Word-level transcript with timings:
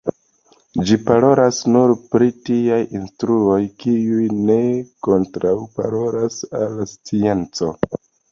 Ĝi 0.89 0.95
parolas 1.09 1.57
nur 1.73 1.91
pri 2.13 2.29
tiaj 2.49 2.79
instruoj, 3.01 3.59
kiuj 3.85 4.25
ne 4.49 4.57
kontraŭparolas 5.09 6.41
al 6.61 6.75
la 6.81 6.89
scienco. 6.97 7.71